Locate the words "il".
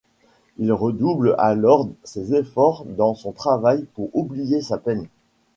0.57-0.73